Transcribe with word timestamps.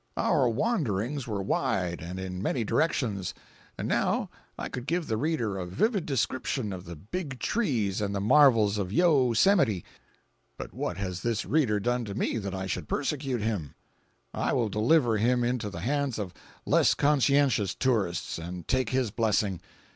Our 0.17 0.49
wanderings 0.49 1.27
were 1.27 1.43
wide 1.43 2.01
and 2.01 2.19
in 2.19 2.41
many 2.41 2.63
directions; 2.63 3.35
and 3.77 3.87
now 3.87 4.31
I 4.57 4.67
could 4.67 4.87
give 4.87 5.05
the 5.05 5.15
reader 5.15 5.59
a 5.59 5.67
vivid 5.67 6.07
description 6.07 6.73
of 6.73 6.85
the 6.85 6.95
Big 6.95 7.37
Trees 7.37 8.01
and 8.01 8.15
the 8.15 8.19
marvels 8.19 8.79
of 8.79 8.89
the 8.89 8.95
Yo 8.95 9.33
Semite—but 9.33 10.73
what 10.73 10.97
has 10.97 11.21
this 11.21 11.45
reader 11.45 11.79
done 11.79 12.03
to 12.05 12.15
me 12.15 12.39
that 12.39 12.55
I 12.55 12.65
should 12.65 12.89
persecute 12.89 13.41
him? 13.41 13.75
I 14.33 14.53
will 14.53 14.69
deliver 14.69 15.17
him 15.17 15.43
into 15.43 15.69
the 15.69 15.81
hands 15.81 16.17
of 16.17 16.33
less 16.65 16.95
conscientious 16.95 17.75
tourists 17.75 18.39
and 18.39 18.67
take 18.67 18.89
his 18.89 19.11
blessing. 19.11 19.61